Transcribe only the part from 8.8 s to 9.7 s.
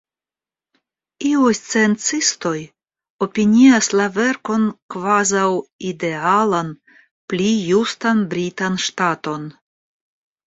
ŝtaton.